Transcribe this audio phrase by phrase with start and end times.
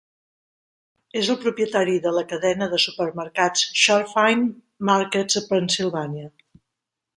[1.19, 4.49] És el propietari de la cadena de supermercats Shurfine
[4.93, 6.27] Markets a Pennsilvània.